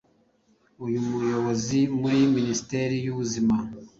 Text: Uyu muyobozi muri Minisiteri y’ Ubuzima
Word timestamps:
Uyu 0.85 0.99
muyobozi 1.09 1.79
muri 2.01 2.19
Minisiteri 2.35 2.95
y’ 3.05 3.07
Ubuzima 3.13 3.55